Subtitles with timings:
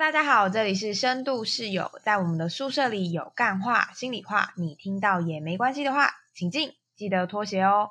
[0.00, 7.90] 大家好，这里是深度室友，在我们的宿舍里有干话、心里话，你听到也没关系的话，请进，记得脱鞋哦。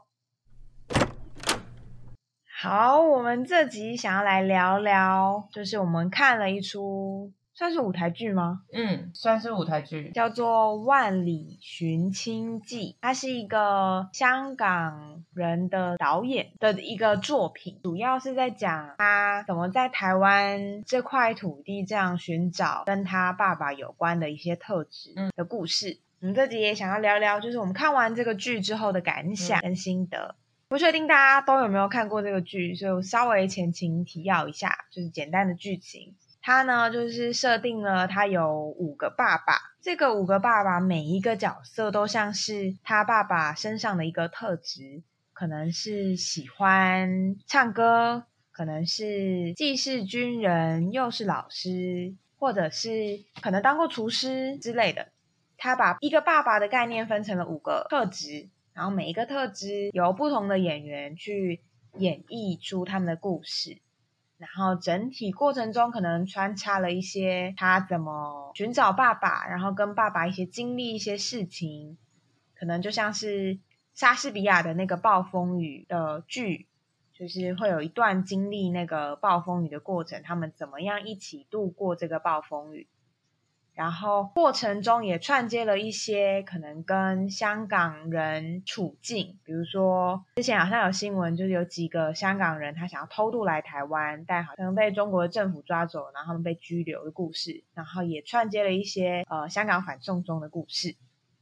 [2.60, 7.32] 好，我们这集想要来聊聊，就是我们看了一出。
[7.60, 8.62] 算是舞台剧吗？
[8.72, 26.00] 嗯，算是舞台剧，叫做《万里寻亲记》，它是一个香港人的导演的一个作品，主要是在讲他怎么在台湾这块土地这样寻找跟他爸爸有关的一些特质的故事。
[26.22, 30.38] 我们这集也想要聊聊，就是我们看完这个剧之后的感想跟心得。
[30.70, 36.16] 不确定大家都有没有看过这个剧，所以我稍微前情提要一下，就是简单的剧情。
[36.42, 45.04] 他呢，就是设定了他有五个爸爸，这个五个爸爸每一个角色都像是他爸爸身上的一个特质，
[45.34, 55.10] 可能是喜欢唱歌，可能是既是军人又是老师，或者是可能当过厨师之类的。
[55.58, 61.62] 他把一个爸爸的概念分成了五个特质，然后每一个特质由不同的演员去
[61.98, 63.82] 演绎出他们的故事。
[64.40, 71.98] 然后整体过程中可能穿插了一些他怎么寻找爸爸，然后跟爸爸一些经历一些事情，
[72.56, 73.60] 可能就像是
[73.94, 76.68] 莎士比亚的那个暴风雨的剧，
[77.12, 82.88] 就是会有一段经历那个暴风雨的过程，他们怎么样一起度过这个暴风雨。
[83.80, 97.64] 然后过程中也串接了一些可能跟香港人处境，比如说之前好像有新闻，就是有几个香港人他想要偷渡来台湾，但好像被中国的政府抓走，然后他们被拘留的故事。
[97.74, 100.98] 然后也串接了一些呃香港反送中的故事。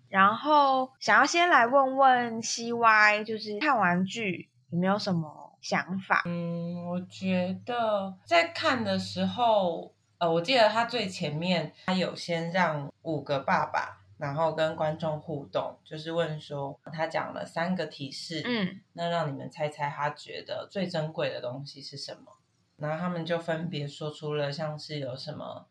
[0.07, 6.21] 然后想要先来问问 C Y，就是看完剧有没有什么想法？
[6.27, 9.96] 嗯，我觉得在看的时候。
[10.19, 22.35] 呃，我记得他最前面，他有先让五个爸爸，然后跟观众互动，就是问说，他讲了三个提示，嗯，那让你们猜猜他觉得最珍贵的东西是什么？
[22.77, 25.67] 然后他们就分别说出了像是有什么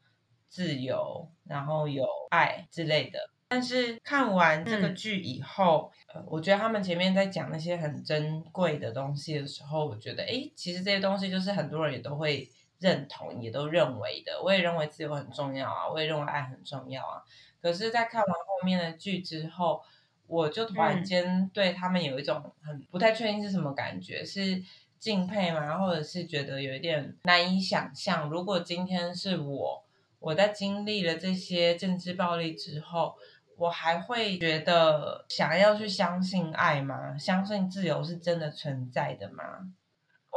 [0.46, 3.18] 自由，然后有爱之类的。
[3.48, 12.48] 但是看完这个剧以后，呃，我觉得他们前面在讲那些很珍贵的东西的时候，我觉得，哎，其实这些东西就是很多人也都会。
[12.78, 17.22] 认同也都认为的，我也认为自由很重要啊，我也认为爱很重要啊。
[17.62, 19.82] 可是，在看完后面的剧之后，
[20.26, 24.62] 我就突然间对他们有一种很不太确定是什么感觉，是
[24.98, 25.78] 敬佩吗？
[25.78, 28.28] 或者是觉得有一点难以想象？
[28.28, 29.84] 如果今天是我，
[30.20, 33.16] 我在经历了这些政治暴力之后，
[33.56, 37.16] 我还会觉得想要去相信爱吗？
[37.18, 39.44] 相信自由是真的存在的吗？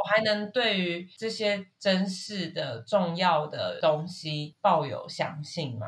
[0.02, 5.86] 我还能对于这些真实的重要的东西抱有相信吗？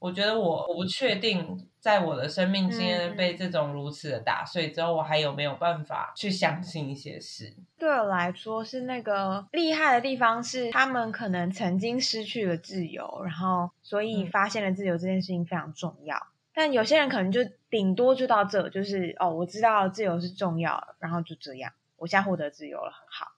[0.00, 7.54] 我觉得我我不确定，在我的生命经验被这种如此的打碎之后，我还有没有办法去相信一些事？
[7.78, 16.16] 对我来说，是那个厉害的地方是，他们可能曾经失去了自由，然后所以发现了自由这件事情非常重要。
[16.52, 17.40] 但有些人可能就
[17.70, 23.30] 顶多就到这，就是哦，我知道自由是重要，然后就这样，我现在获得自由了，很好。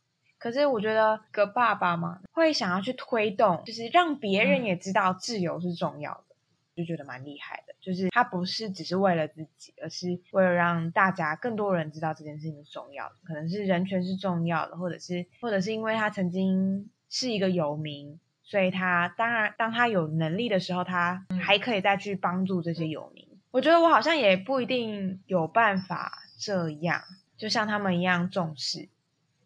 [0.44, 6.36] 可是我觉得个爸爸嘛，会想要去推动，就是让别人也知道自由是重要的，
[6.76, 7.74] 就觉得蛮厉害的。
[7.80, 13.14] 就是他不是只是为了自己，而是为了让大家更多人知道这件事情是重要的。
[13.24, 23.26] 可能是人权是重要的，或者是或者是因为他曾经是一个游民，所以他当然当他有能力的时候，他还可以再去帮助这些游民。
[23.50, 27.00] 我觉得我好像也不一定有办法这样，
[27.38, 28.90] 就像他们一样重视。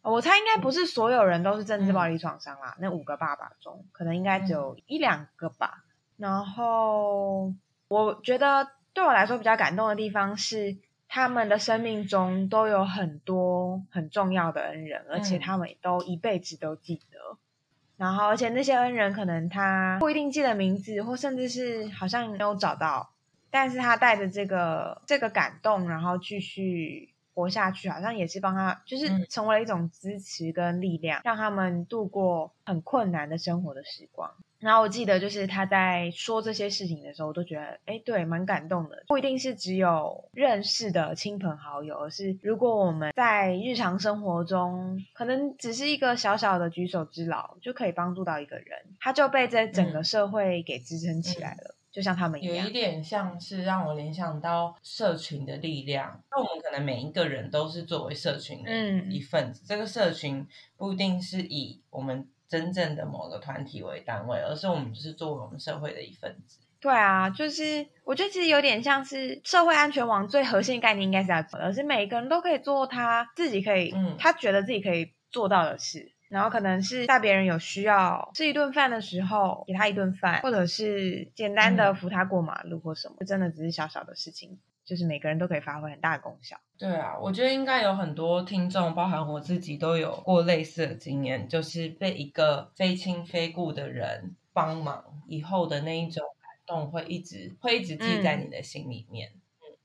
[0.03, 5.85] 我猜应该不是所有人都是政治暴力创伤啦，那五个爸爸中，可能应该只有一两个吧。
[6.17, 7.53] 然后
[7.89, 10.77] 我觉得对我来说比较感动的地方是，
[11.09, 17.37] 他们的生命中都有很多很重要的恩人，而且他们都一辈子都记得。
[17.97, 23.11] 然后，而且那些恩人可能他不一定记得名字，或甚至是好像没有找到，
[23.51, 27.13] 但是他带着这个这个感动，然后继续。
[27.39, 34.29] 活下去，好像也是帮他，就是成为了一种支持跟力量，让他们度过很困难的生活的时光。
[34.59, 39.05] 然后我记得，就是他在说这些事情的时候，我都觉得，哎，对，蛮感动的。
[39.07, 48.67] 不一定是只有认识的亲朋好友，而是如果我们在日常生活中，可能只是一个小小的举手之劳，就可以帮助到一个人，
[48.99, 51.77] 他就被这整个社会给支撑起来了。
[51.91, 56.23] 就像他们一样，有一点像是让我联想到社群的力量。
[56.31, 58.73] 那我们可能每一个人都是作为社群的
[59.11, 60.47] 一份子，这个社群
[60.77, 66.61] 不一定是以我们真正的某个团体为单位，而是我们就是作为我们社会的一份子。
[66.81, 76.13] 对啊，就是我觉得其实有点像是社会安全网最核心概念，应该是要而是每一个人都可以做他自己可以，嗯他觉得自己可以做到的事。
[76.29, 86.59] 然后可能是在别人有需要吃一顿饭的时候给他一顿饭，或者是简单的嗯扶他过马路或什么，就真的只是小小的事情，就是每个人都可以发挥很大的功效。
[86.79, 96.23] 对啊，我觉得应该有很多听众，包含我自己，都有过类似的经验，就是被一个非亲非故的人帮忙以后的那一种
[96.67, 99.31] 感动，会一直会一直记在你的心里面。
[99.35, 99.38] 嗯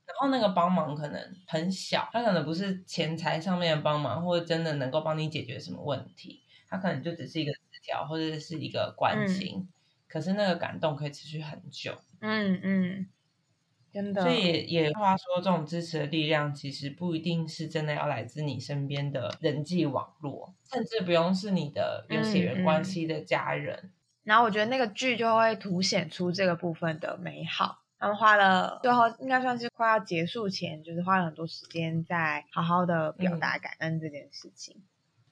[0.06, 9.68] 然后那个帮忙可能很小，他可能不是钱财上面的帮忙，或者真的能够帮你解决什么问题，他可能就只是一个纸条或者是一个关心，
[10.08, 11.96] 可是那个感动可以持续很久。
[12.20, 13.08] 嗯嗯，
[13.92, 14.22] 真的。
[14.22, 23.92] 所以也也话说，这种支持的力量其实不一定是真的要来自你身边的人际网络，甚至不用是你的有血缘关系的家人。
[24.22, 27.83] 然后我觉得那个剧就会凸显出这个部分的美好。
[28.04, 34.76] 他们花了最后应该算是快要结束前，就是花了很多时间在好好的表达感恩这件事情。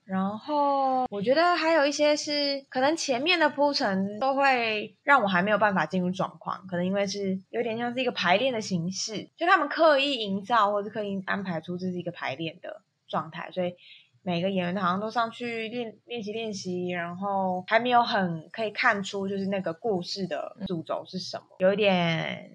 [0.06, 13.74] 然后我觉得还有一些是可能前面的铺陈都会让我还没有办法进入状况，可能因为是有点像是一个排练的形式，就他们刻意营造或者刻意安排出这是一个排练的状态，所以
[14.22, 22.50] 每个演员好像都上去练练习练习，然后还没有很可以看出就是那个故事的主轴是什么，有一点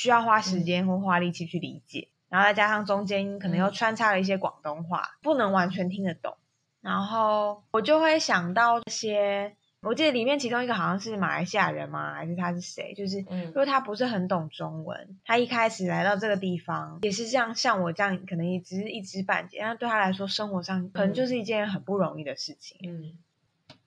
[0.00, 6.38] 需要花时间或花力气去理解，然后再加上中间可能又穿插了一些广东话，不能完全听得懂。
[6.80, 12.14] 然后我就会想到这些，我记得里面其中一个好像是马来西亚人吗？
[12.14, 12.94] 还是他是谁？
[12.94, 22.78] 就是嗯因为他不是很懂中文，他一开始来到这个地方也是这样像我这样，可能也只是一知半解，但对他来说，生活上可能就是一件很不容易的事情。
[22.84, 23.18] 嗯，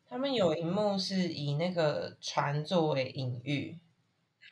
[0.08, 3.80] 他们有一幕是以那个船作为隐喻，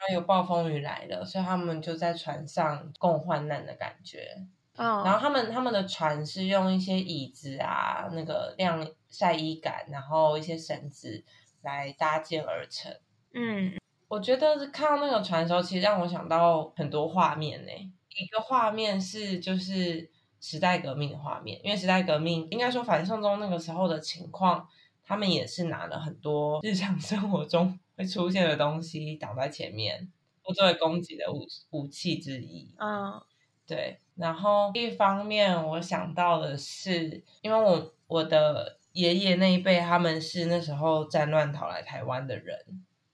[0.01, 4.35] 然后有暴风雨来了，所以他们就在船上共患难的感觉。
[4.77, 11.23] 嗯，然后他们他们的船是用一些椅子啊，那个晾晒衣杆，然后一些绳子
[11.61, 12.91] 来搭建而成。
[13.33, 13.77] 嗯
[14.07, 17.71] 我觉得看到那个船的时候，其实让我想到很多画面呢。
[17.71, 20.09] 一个画面是就是
[20.39, 24.67] 时代革命的画面，因为时代革命应该说反送中那个时候的情况，
[25.11, 30.09] 他们也是拿了很多日常生活中 会出现的东西挡在前面，
[30.41, 32.73] 或作为攻击的武武器之一。
[32.79, 33.21] 嗯
[33.67, 42.57] 对，然后一方面我想到的是，因为我我的爷爷那一辈他们是那时候战乱逃来台湾的人，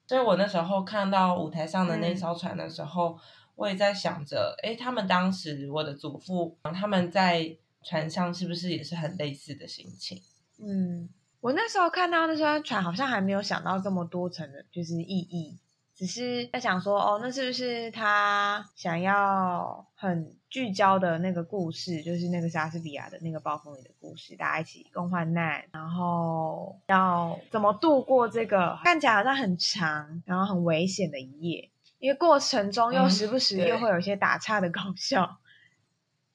[0.06, 3.20] 所以我那时候看到舞台上的那艘船的时候，
[3.56, 10.22] 我也在想着，哎，他们当时我的祖父他们在船上是不是也是很类似的心情？
[10.60, 11.08] 嗯，
[11.48, 15.58] 我那时候看到那艘船，好像还没有想到这么多层的，就是意义。
[15.96, 35.38] 只是在想说，哦，那是不是他想要很聚焦的那个故事，就是那个莎士比亚的那个暴风雨的故事，大家一起共患难，然后要怎么度过这个看起来好像很长，然后很危险的一夜，因为过程中又嗯时不时又会有一些打岔的搞笑，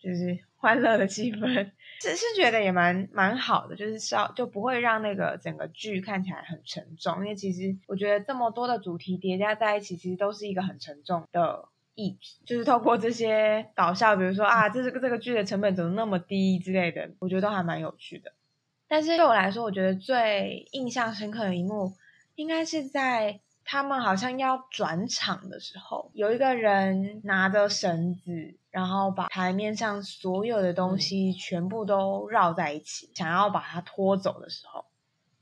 [0.01, 1.71] 就是欢乐的气氛。
[2.11, 12.41] 是是觉得也蛮蛮好的，就是稍就不会让那个整个剧看起来很沉重，因为其实我觉得这么多的主题叠加在一起，其实都是一个很沉重的议题。
[12.45, 18.33] 就是透过这些搞笑，比如说啊，这个这个剧的成本怎么那么低之类的，我觉得都还蛮有趣的。
[18.89, 21.93] 但是对我来说，我觉得最印象深刻的一幕，
[22.35, 34.85] 应该是在他们好像要转场的时候，有一个人拿着绳子，然后把台面上所有的东西全部都绕在一起，想要把它拖走的时候。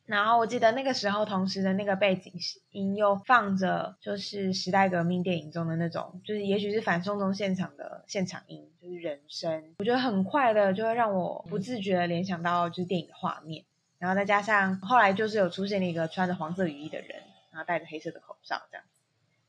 [0.07, 2.33] 然后我记得那个时候，同时的那个背景
[2.73, 9.77] 音又放着，就是时代革命电影中的那种，就是也许是反送中现场的现场音，就是人声。
[9.79, 13.65] 我觉得很快的就会让我不自觉的联想到就是电影的画面，
[14.01, 18.85] 然后再加上后来就是有出现了一个穿着黄色雨衣的人，然后戴着黑色的口罩这样，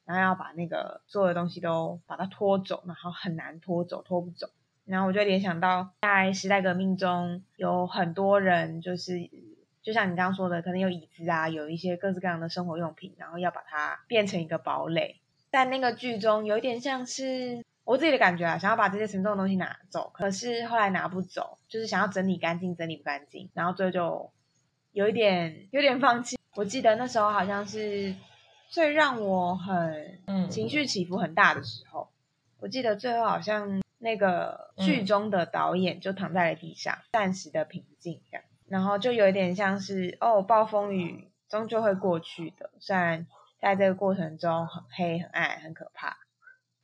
[0.06, 4.50] 然后要把那个所有的东西都把它拖走，然后很难拖走，拖不走。
[4.86, 9.30] 然后我就联想到在时代革命中有很多人就是。
[9.84, 15.20] 就像你刚刚说的，可能有椅子啊，有一些各式各样的生活用品，然后要把它变成一个堡垒。
[15.50, 24.32] 在那个剧中，有一点像是我自己的感觉啊，想要把这些沉重的东西拿走，可是后来拿不走，就是想要整理干净，整理不干净，然后最后就
[24.92, 26.38] 有一点有点放弃。
[26.56, 28.14] 我记得那时候好像是
[28.70, 32.10] 最让我很嗯情绪起伏很大的时候，
[32.60, 38.44] 我记得最后好像那个剧中的导演就躺在了地上，暂时的平静这样。
[38.68, 42.70] 然后就有一点像是哦，暴风雨终究会过去的。
[42.80, 43.28] 虽然
[43.60, 46.18] 在这个过程中很黑、很暗、很可怕，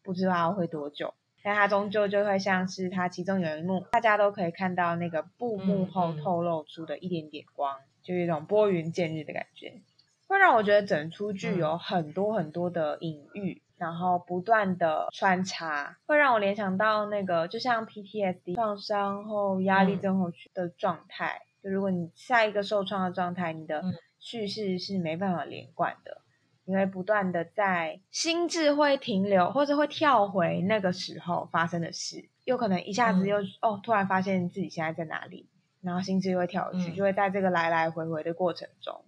[0.03, 1.13] 不知道会多久，
[1.47, 9.81] 但它终究就会像是它其中有一幕，大家都可以看到那个布幕后透露出的一点点光，就有一种拨云见日的感觉，
[10.27, 13.61] 会让我觉得整出剧有很多很多的隐喻。
[13.77, 21.39] 然后不断的穿插，会让我联想到那个，就像 PTSD 创伤后压力症候群的状态。
[21.61, 23.83] 就如果你下一个受创的状态，你的
[24.17, 26.21] 叙事是没办法连贯的，
[26.67, 35.47] 你会不断的在心智会停留，或者会跳回那个时候发生的事，又可能一下子又哦，突然发现自己现在在哪里，
[35.81, 39.01] 然后心智又会跳回去，就会在这个来来回回的过程中。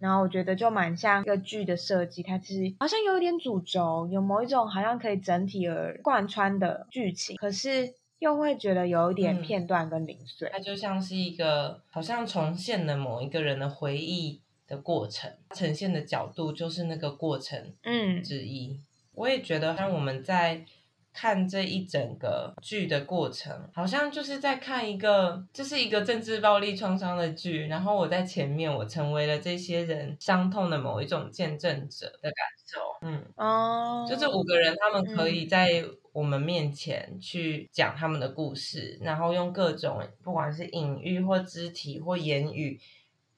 [0.00, 10.48] 然后我觉得就蛮像一个剧的设计，它其实好像有一点主轴，有某一种好像可以整体而贯穿的剧情，可是又会觉得有一点片段跟零碎。
[10.52, 18.78] 它就像是一个好像重现了某一个人的回忆的过程，呈现的角度就是那个过程嗯之一。
[19.14, 20.64] 我也觉得像我们在。
[21.10, 27.66] 看这一整个剧的过程，好像就是在看一个，这是一个政治暴力创伤的剧。
[27.66, 32.78] 然后我在前面，我成为了这些人伤痛的某一种见证者的感受。
[33.02, 35.82] 嗯，哦，就这五个人，他们可以在
[36.12, 42.78] 我们面前去讲他们的故事，然后用各种不管是隐喻或肢体或言语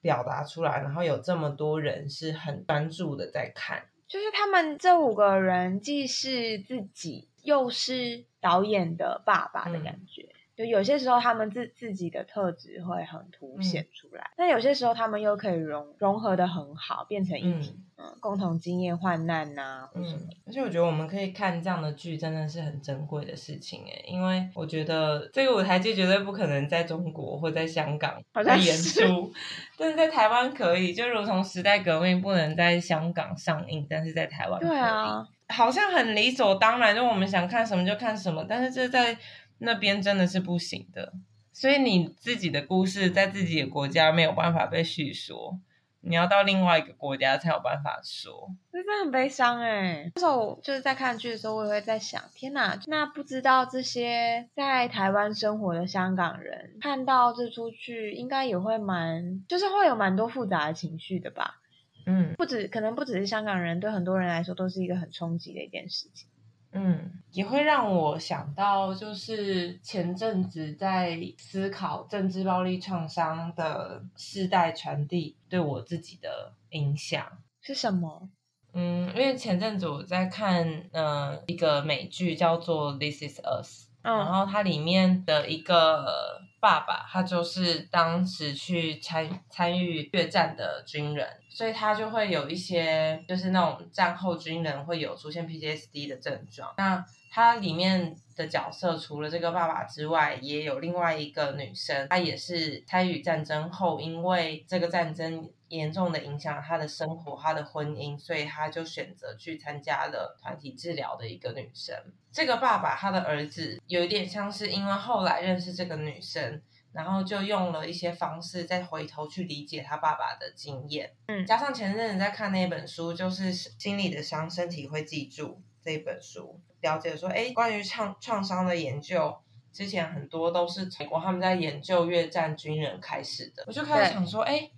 [0.01, 7.29] 表达出来，然后有这么多人是很专注的在看，就是他们这五个人既是自己。
[7.43, 10.29] 又是导演的爸爸的感觉，
[10.61, 17.75] 就有些时候他们自自己的特质会很凸显出来，但有些时候他们又可以融融合的很好，变成一体。
[18.19, 20.03] 共同经验患难呐，嗯，
[20.47, 28.19] 而且我觉得我们可以看这样的剧，真的是很珍贵的事情哎，因为我觉得这个舞台剧绝对不可能在中国或在香港
[28.59, 29.31] 演出，
[29.77, 39.15] 但是在台湾可以，就如同时代革命不能在香港上映，但是在台湾对啊，好像很理所当然，就我们想看什么就看什么，但是这在
[39.63, 41.13] 那边真的是不行的，
[41.53, 45.59] 所以你自己的故事在自己的国家没有办法被叙说。
[46.03, 50.11] 你要到另外一个国家才有办法说，真的很悲伤哎。
[50.15, 61.61] 那时候就是在看剧的时候，我也会在想，天哪，那不知道这些在台湾生活的香港人看到这出剧，应该也会蛮，就是会有蛮多复杂的情绪的吧？
[62.07, 66.27] 嗯，不止，可能不只是香港人，对很多人来说都是一个很冲击的一件事情。
[66.73, 77.25] 嗯，也会让我想到，就是前阵子在思考政治暴力创伤的世代传递对我自己的影响。
[77.61, 78.29] 是什么？
[78.73, 86.41] 嗯，因为前阵子我在看呃一个美剧叫做《This Is Us》，然后它里面的一个。
[86.61, 96.71] 爸爸他就是当时去参参与越战的军人，所以他就会有一些就是那种战后军人会有出现 PTSD 的症状。
[96.77, 105.49] 那他里面的角色除了这个爸爸之外，也有另外一个女生，她也是参与战争后，因为这个战争。
[105.77, 111.95] 严重的影响他的生活，他的婚姻，所以他就选择去参加了团体治疗的一个女生。
[112.31, 116.61] 这个爸爸他的儿子有一点像是因为后来认识这个女生，
[116.91, 121.13] 然后就用了一些方式再回头去理解他爸爸的经验。
[121.27, 129.37] 嗯，加上前阵子在看那本书，就是心理的伤，身体会记住这一本书，了解说，哎，关于创创伤的研究，
[129.71, 133.63] 之前很多都是美国他们在研究越战军人开始的。
[133.67, 134.69] 我就开始想说，哎。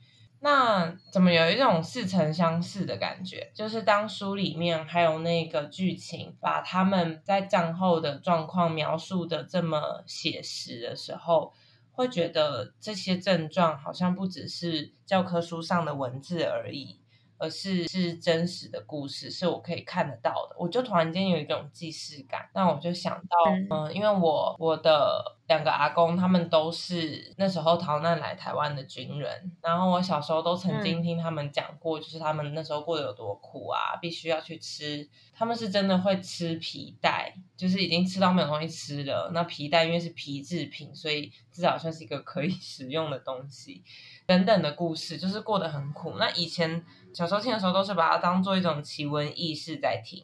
[0.44, 3.50] 那怎么有一种似曾相识的感觉？
[3.56, 11.54] 就是当书里面还有那个剧情，把他们在战后的状况描述的这么写实的时候，
[11.94, 17.00] 会觉得这些症状好像不只是教科书上的文字而已。
[17.40, 20.56] 而是是真实的故事，是我可以看得到的。
[20.58, 23.38] 我就突然间有一种既视感，那我就想到，
[23.70, 39.32] 嗯，因为我我的两个阿公他们都是那时候逃难来台湾的军人，然后我小时候都曾经听他们讲过，就是他们那时候过得有多苦啊，必须要去吃，他们是真的会吃皮带，就是已经吃到没有东西吃了。
[39.34, 43.84] 那皮带因为是皮制品，所以至少算是一个可以 食用的东西。
[44.26, 46.16] 等等的故事，就是过得很苦。
[46.18, 46.82] 那以前
[47.14, 50.24] 小时候听的时候，都是把它当做一种奇闻异事在听，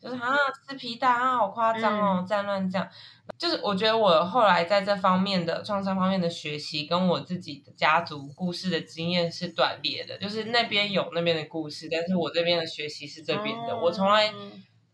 [0.00, 0.34] 就是啊
[0.66, 2.88] 吃皮蛋啊好夸张哦，战乱这样。
[3.38, 10.18] 就是我觉得我后来在这方面的创伤方面的学习，跟我自己的家族故事的经验是断裂的。
[10.18, 13.76] 就是那边有那边的故事，但是我这边的学习是这边的。
[13.76, 14.32] 我从来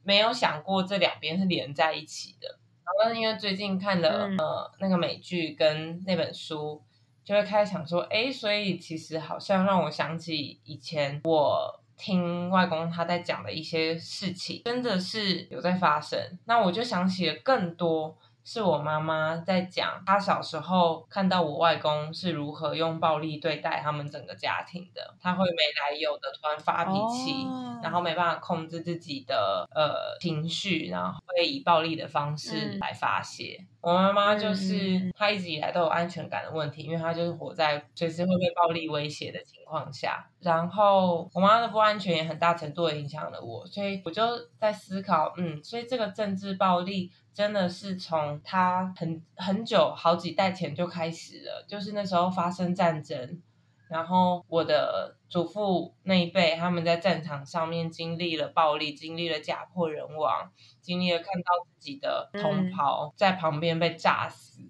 [0.02, 2.58] 没有想过这两边是连在一起的。
[2.84, 6.82] 然后因为最近看的呃那个美剧跟那本书。
[7.26, 16.18] 就会开始想说，哎，所以其实好像让我想起以前我听外公他在讲的一些事情，真的是有在发生。
[16.44, 18.16] 那我就想起了更多。
[18.48, 25.16] 是我妈妈在讲，她小时候看到我外公是如何用暴力对待他们整个家庭的。
[25.20, 27.44] 他会没来由的突然发脾气，
[27.82, 33.66] 然后没办法控制自己的呃情绪，然后会以暴力的方式来发泄。
[33.80, 40.24] 我妈妈就是她一直以来都有安全感的问题，因为她就是活在随时会被暴力威胁的情况下。
[40.40, 44.22] 然后我妈的不安全也很大程度的影响了我，所以我就
[44.56, 47.10] 在思考，嗯，所以这个政治暴力。
[47.36, 53.42] 真的是从他很很久好几代前就开始了，就是那时候发生战争，
[53.90, 60.50] 然后我的祖父那一辈他们在战场上面经历了暴力，经历了家破人亡，
[60.80, 64.62] 经历了看到自己的同袍在旁边被炸死，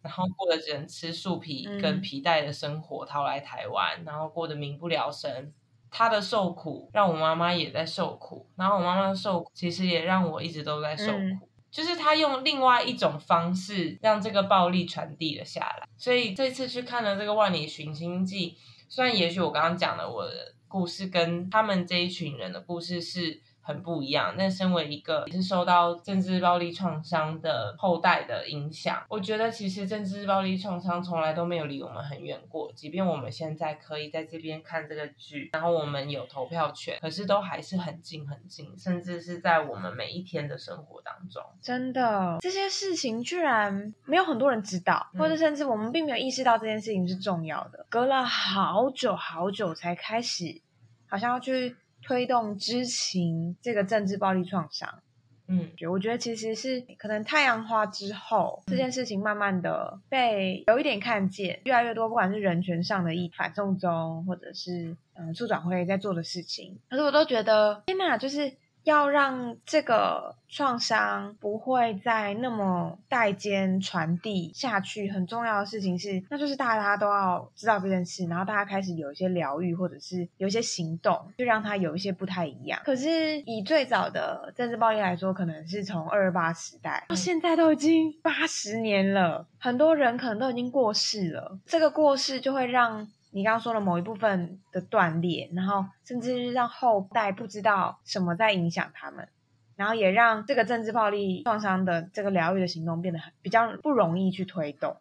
[0.00, 5.52] 然后过得只能吃树皮跟皮带的生活，逃来台湾，然后过得民不聊生。
[5.90, 11.50] 他的受苦让我妈妈也在受苦，然后我妈妈的受苦其实也让我一直都在受苦。
[11.76, 18.50] 就是他用另外一种方式让这个暴力传递了下来，所以这次去看了这个《万里寻亲记》，
[18.88, 23.42] 虽然也许我刚刚讲的我的故事跟他们这一群人的故事是。
[23.66, 24.34] 很不一样。
[24.38, 32.72] 那身为一个也是受到政治暴力创伤的后代的影响，我觉得其实政治暴力创伤从来都没有离我们很远过。
[32.74, 41.42] 即便我们现在可以在这边看这个剧，然后我们有投票权，可是都还是很近很近，甚至是在我们每一天的生活当中。
[41.60, 47.84] 真的，这些事情居然没有很多人知道，或者甚至我们并没有意识到这件事情是重要的。
[47.90, 50.62] 隔了好久好久才开始，
[51.08, 51.76] 好像要去。
[52.06, 55.02] 推动知情这个政治暴力创伤，
[55.48, 68.52] 嗯，我觉得其实是可能太阳花之后这件事情慢慢的被有一点看见，越来越多，不管是人权上的一反送中，或者是嗯促转会在做的事情，可是我都觉得天哪，就是。
[68.86, 82.80] 要让这个创伤不会再那么代间传递下去，很重要的事情是，那就是大家都要知道这件事，然后大家开始有一些疗愈，或者是有一些行动，就让它有一些不太一样。
[82.84, 93.08] 可是以最早的政治暴力来说，可能是从二二八时代到现在都已经八十年了，很多人可能都已经过世了，这个过世就会让。
[93.36, 99.28] 你刚刚说了某一部分的断裂，然后甚至是让后代不知道什么在影响他们，
[99.76, 104.96] 然后也让这个政治暴力创伤的这个疗愈的行动变得很比较不容易去推动。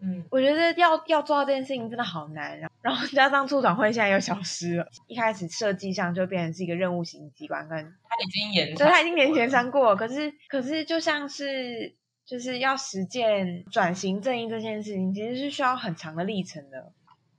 [0.00, 11.94] 嗯，我觉得要要做到这件事情真的好难，然后加上促转会现在又消失了，一开始设计上就变成是一个任务型机关，跟他已经延，所以他已经连前三过，可是可是就像是
[12.24, 16.90] 就是要实践转型正义这件事情，其实是需要很长的历程的。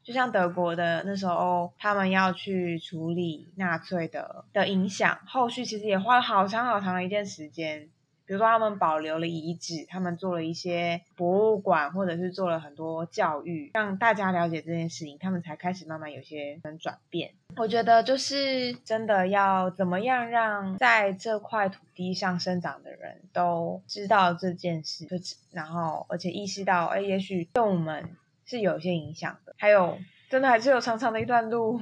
[0.05, 7.89] 就像德国的那时候，他们要去处理纳粹的的影响，后续其实也花了好长好长的一段时间。
[8.27, 17.31] 比如说，他们保留了遗址，他们做了一些博物馆，或者是做了很多教育，让大家了解这件事情，他们才开始慢慢有些能转变。
[17.55, 25.17] 我觉得，就是真的要怎么样让在这块土地上生长的人都知道这件事，就
[25.51, 28.15] 然后而且意识到，哎，也许动物们。
[28.45, 29.97] 是有一些影响的，还有
[30.29, 31.81] 真的还是有长长的一段路。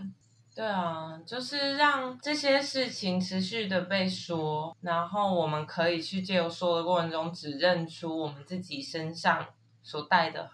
[0.55, 9.47] 对啊，就是让这些事情持续的被说，然后我们可以去借由说的过程中，指认出我们自己身上
[9.81, 10.51] 所带的、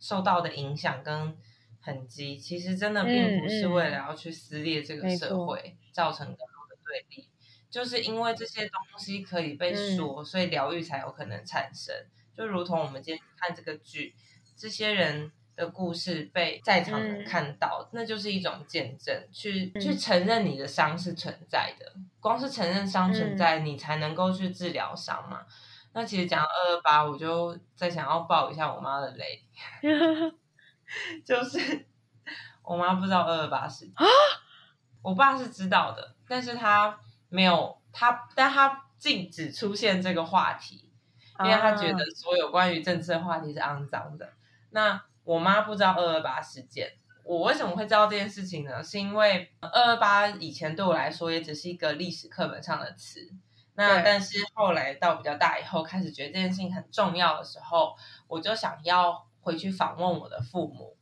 [0.00, 1.36] 受到的影响跟
[1.82, 2.38] 痕迹。
[2.38, 7.28] 其实真的并不是为了要去撕裂这个社会，造成更多的对立，
[7.68, 11.94] 就是因为这些东西可以被说，所以疗愈才有可能产生。
[12.34, 14.14] 就如同我们今天看这个剧，
[14.56, 15.30] 这些人。
[15.54, 21.92] 的故事被在场人看到，那就是一种见证，去去承认你的伤是存在的。
[22.20, 25.42] 光是承认伤存在，你才能够去治疗伤嘛。
[25.92, 29.44] 那其实讲二二八，我就在想要爆一下我妈的雷，
[31.24, 31.86] 就是
[32.62, 34.06] 我妈不知道二二八是啊，
[35.02, 40.90] 我爸是知道的，但是他没有他，但他禁止出现这个话题，
[41.40, 44.32] 因为他觉得所有关于政治的话题是肮脏的。
[44.70, 46.92] 那我妈不知道二二八事件，
[47.24, 48.82] 我为什么会知道这件事情呢？
[48.82, 53.20] 是因为二二八以前对我来说也只是一个历史课本上的词，
[53.74, 57.94] 那但是后来到比较大以后，开始觉得这件事情很重要的时候，
[58.26, 60.96] 我就想要回去访问我的父母，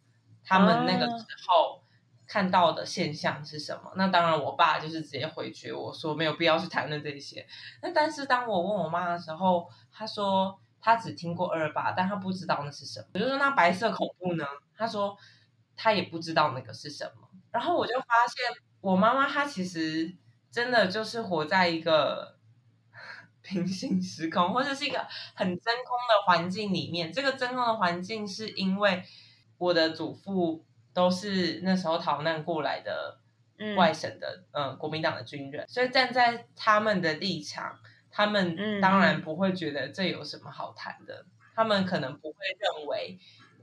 [0.45, 1.83] 他们那个时候
[2.27, 3.91] 看到的现象是什么？
[3.97, 7.47] 那当然，我爸就是直接回绝我说没有必要去谈论这些。
[7.81, 10.61] 那但是当我问我妈的时候，她说。
[10.81, 13.07] 他只听过二二八，但他不知道那是什么。
[13.15, 14.45] 我就说那白色恐怖呢？
[14.77, 15.17] 他说
[15.77, 17.29] 他也不知道那个是什么。
[17.51, 20.15] 然后我就发现，我妈妈她其实
[20.51, 22.37] 真的就是活在一个
[23.43, 27.13] 平行时空，或者是一个很真空的环境里面。
[27.13, 29.03] 这个真空的环境是因为
[29.59, 30.65] 我的祖父
[30.95, 33.19] 都是那时候逃难过来的
[33.77, 37.79] 外省的，嗯，国民党的军人，所以站在他们的立场，
[38.11, 43.19] 他们当然不会觉得这有什么好谈的，他们可能不会认为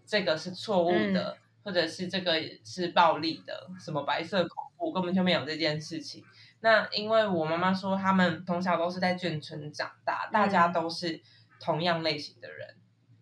[0.05, 1.37] 这个是错误的。
[1.63, 6.23] 或者是这个是暴力的，什么白色恐怖根本就没有这件事情。
[6.61, 11.21] 那因为我妈妈说，他们从小都是在眷村长大，大家都是
[11.59, 12.75] 同样类型的人，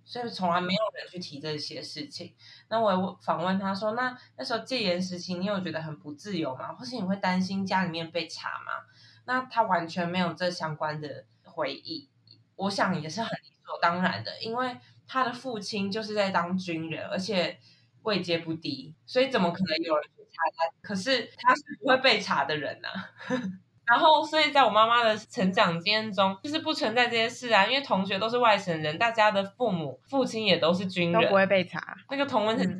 [0.04, 2.36] 所以从来没有人去提这些事情。
[2.70, 6.72] 那我访问他说，那那时候戒严时期，你有觉得很不自由吗？
[6.72, 8.86] 或是你会担心家里面被查吗？
[9.26, 12.10] 那他完全没有这相关的回忆。
[12.56, 17.60] 我想也是很理所当然的，因为他的父亲就是在当军人，而且。
[18.06, 20.72] 位阶不低，所以怎么可能有人去查他？
[20.88, 22.88] 可是他是不会被查的人呐。
[23.84, 27.66] 然后，所以在我妈妈的成长经验中，就是不存在这些事啊。
[27.66, 31.98] 因为同学都是外省人，大家的父母、父亲也都是军人，都不会被查。
[32.12, 32.80] 那个同文层超强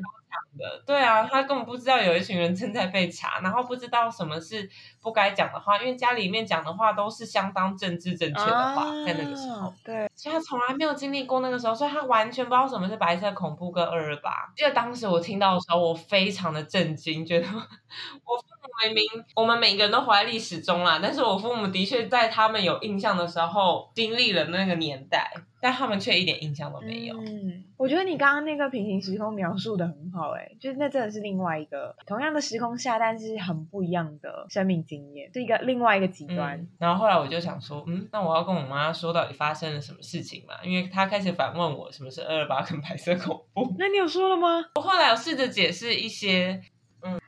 [0.58, 4.70] 的，对啊，他根本不知道有一群人正在被查，然后不知道什么是
[5.02, 10.10] 不该讲的话，因为家里面讲的话都是相当政治正确的话，在那个时候，对。
[10.16, 14.52] 所以他从来没有经历过那个时候，所以他完全不知道什么是白色恐怖跟二二八。
[14.56, 17.48] 记得当时我听到的时候，我非常的震惊，觉得
[18.26, 25.32] 我父母明明我们每个人都活在历史中啦，但是我父母的确在他们有印象的时候经历了那个年代。
[25.66, 27.18] 但他们却一点印象都没有。
[27.18, 36.68] 嗯，我觉得你刚刚那个平行时空描述的很好，哎，就是那真的是另外一个同样的时空下，但是很不一样的生命经验，是一个另外一个极端。
[36.78, 40.54] 然后后来我就想说，嗯，那我要跟我妈说到底发生了什么事情嘛？
[40.64, 43.74] 因为她开始反问我什么是二二八跟白色恐怖。
[43.80, 44.64] 那你有说了吗？
[44.76, 46.62] 我后来有试着解释一些，
[47.02, 47.20] 嗯，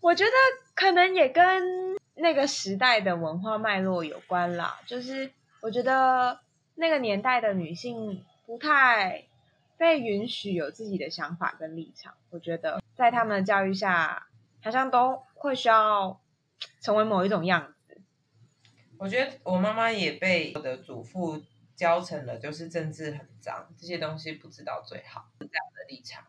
[0.00, 0.30] 我觉得
[0.76, 1.42] 可能也跟
[2.14, 5.28] 那个时代的文化脉络有关啦，就是
[5.60, 6.38] 我觉得。
[6.80, 9.26] 那个年代的女性不太
[9.76, 14.28] 被允许有自己的想法跟立场，我觉得在他们的教育下，
[14.62, 16.18] 好像都会需要
[16.80, 18.00] 成为某一种样子。
[18.96, 21.42] 我觉得我妈妈也被我的祖父
[21.76, 26.24] 教成了，就是政治很脏，这些东西不知道最好这样的立场。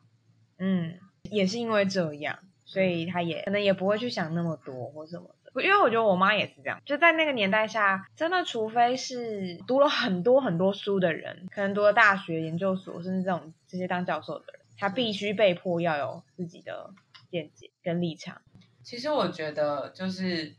[0.58, 5.34] 嗯，也是因为这样，所以他也可能也不会去想那么多或什么。
[5.56, 16.94] 因为我觉得我妈也是这样，就在那个年代下，真的，除非是读了很多很多书的人，可能读了大学、研究所，甚至这种这些当教授的人，他必须被迫要有自己的
[17.30, 18.42] 见解跟立场。
[18.82, 20.56] 其实我觉得，就是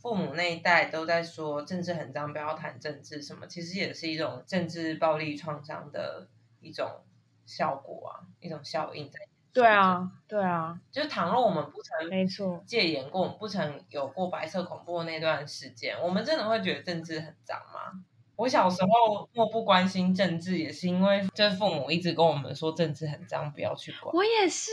[0.00, 6.26] 父母那一代都在说政治很脏，不要谈政治什么，其实也是一种政治暴力创伤的
[6.60, 7.04] 一种
[7.46, 9.20] 效果啊，一种效应在。
[9.54, 18.04] 对啊，对啊，就是倘若我们不曾没错戒严过，不曾有过白色恐怖那段时间，我们真的会觉得政治很脏吗？
[18.36, 24.14] 我小时候漠不关心政治，也是因为就是父母一直跟我们说政治很脏，不要去管。
[24.14, 24.70] 我也是，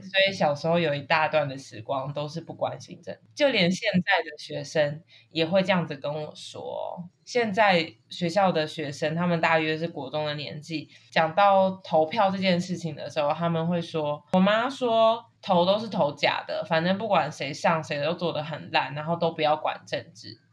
[0.00, 7.08] 所以小时候有一大段的时光都是不关心政治，就连现在的学生也会这样子跟我说。
[7.24, 20.36] 现在学校的学生，他们大约是国中的年纪，讲到投票这件事情的时候，他们会说：“我妈说投都是投假的，反正不管谁上，谁都做的很烂，然后都不要管政治。”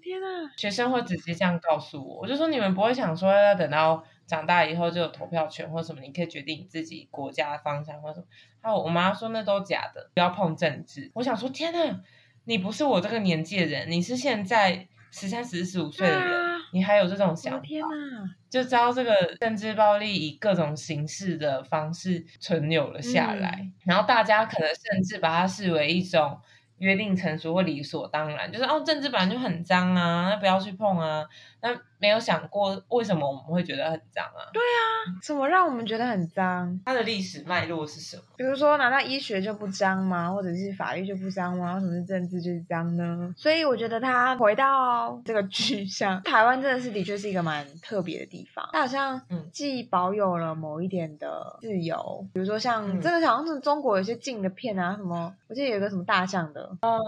[0.00, 0.26] 天呐！
[0.56, 8.26] 学生会直接这样告诉我，我就说你们不会想说要等到长大以后就有投票权或什么，你可以决定你自己国家的方向或什么。
[8.60, 11.10] 还有我妈说那都假的，不要碰政治。
[11.14, 12.00] 我想说天呐，
[12.44, 17.60] 你不是我这个年纪的人，你是现在十三、十四、五岁的人，你还有这种想法？
[17.60, 26.38] 天呐，就知道这个政治暴力以各种形式的方式存留了下来，然后大家可能甚至把它视为一种。
[26.80, 31.24] 约定成熟或理所当然，就是哦，政治本来就很脏啊，那不要去碰啊。
[31.62, 34.48] 那没有想过为什么我们会觉得很脏啊？
[34.52, 36.80] 对啊，什么让我们觉得很脏？
[36.84, 38.22] 它的历史脉络是什么？
[38.36, 40.30] 比如说，难道医学就不脏吗？
[40.32, 41.74] 或者是法律就不脏吗？
[41.74, 43.34] 为什么是政治就是脏呢？
[43.36, 48.66] 所以我觉得它回到这个具象， 台湾真的是的确是一个蛮特别的地方。
[48.72, 49.20] 它好像
[49.52, 56.98] 既保有了某一点的自由，比如说像真的好像是中国有些禁的片啊，什么我记得有个什么大象的哦，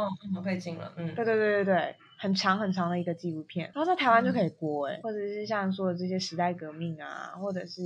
[0.45, 0.93] 被禁了。
[0.97, 1.97] 嗯，对对对对对。
[2.23, 7.83] 很长很长的一个纪录片，然后在台湾就可以播哎，或者是像说的这些时代革命啊，或者是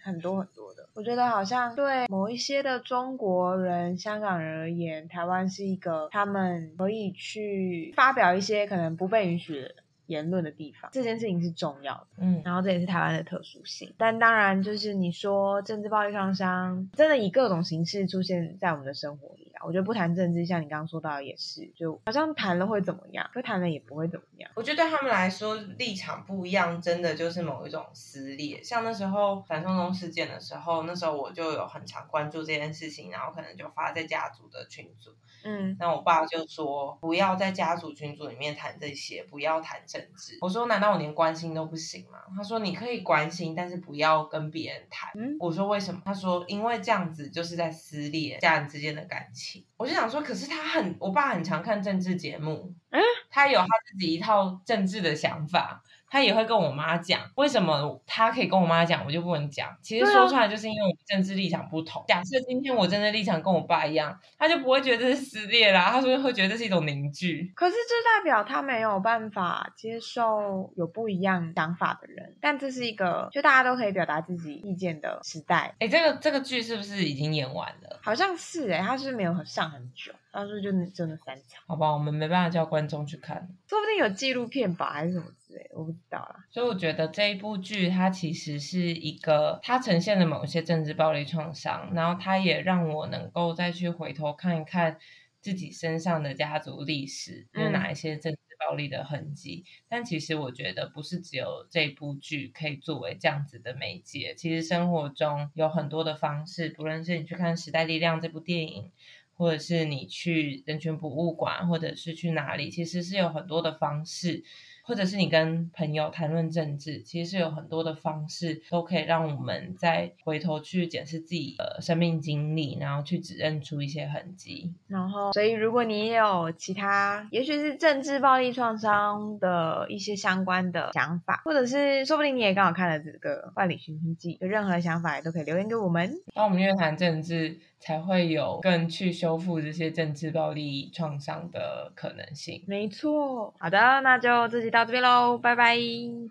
[0.00, 9.66] 很多很多的，我觉得好像对某一些的中国人、香港人而言，台湾是一个他们可以去发表一些可能不被允许
[10.06, 12.06] 言论的地方，这件事情是重要的。
[12.18, 13.92] 嗯，然后这也是台湾的特殊性。
[13.98, 19.66] 但当然，就是你说政治暴力创伤，真的以各种形式出现在我们的生活里啊。
[19.66, 24.50] 我觉得不谈政治，像你刚刚说到的也是，就好像谈了会怎么样，不谈了也不会怎么样。
[24.56, 28.62] 我觉得对他们来说立场不一样，真的就是某一种撕裂。
[28.62, 35.10] 像那时候反送中事件的时候，那时候我就有很常关注这件事情，然后可能就发在家族的群组。
[35.42, 40.36] 嗯，那我爸就说不要在家族群组里面谈这些，不要谈政治。
[40.42, 42.18] 我说难道我连关心都不行吗？
[42.36, 45.10] 他说你可以关心，但是不要跟别人谈。
[45.14, 46.02] 嗯我说为什么？
[46.04, 49.49] 他说因为这样子就是在撕裂家人之间的感情。
[49.76, 53.00] 我就想说，可是他很，我爸很常看政治节目，嗯，
[53.30, 55.82] 他有他自己一套政治的想法。
[56.12, 59.68] 他也会跟我妈讲，为什么他可以跟我妈讲，我就不能讲。
[59.80, 62.04] 其实说出来就是因为我们政治立场不同。
[62.08, 67.52] 假设今天我政治立场跟我爸一样，他就不会觉得这是撕裂啦，他说会觉得这是一种凝聚。
[67.54, 75.76] 可是这代表他没有办法接受有不一样想法的人，但这是一个就大家都可以表达自己意见的时代。
[75.78, 78.00] 哎，这个这个剧是不是已经演完了？
[78.02, 83.48] 好像是诶、他是不是没有很上很久，他是就是就真的三场，好吧，我们没办法叫观众去看。
[83.66, 86.44] 说不定有纪录片吧，还是什么之类的，我不知道啦。
[86.50, 94.98] 所以我觉得这一部剧它其实是一个，它呈现了某一些政治暴力创伤，然后它也让我能够再去回头看一看
[95.40, 99.64] 自己身上的家族历史有嗯哪一些政治暴力的痕迹。
[99.88, 108.92] 但其实我觉得不是只有这部剧可以作为这样子的媒介，其实生活中有很多的方式，不论是你去看《时代力量》这部电影。
[109.40, 114.44] 或者是你去人权博物馆，或者是去哪里，其实是有很多的方式，
[114.84, 124.74] 或者是你跟朋友谈论政治，其实是有很多的方式，都可以让我们再回头去检视自己的生命经历，然后去指认出一些痕迹。
[124.88, 136.12] 然后，所以如果你也有其他，也许是政治暴力创伤的一些相关的想法，或者是说不定你也刚好看了这个《万里寻亲记》，有任何想法也都可以留言给我们。
[136.34, 142.62] 当我们越谈政治，才会有更去修复这些政治暴力创伤的可能性。
[142.66, 145.76] 没错，好的，那就这集到这边喽，拜拜。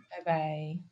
[0.09, 0.79] 拜拜。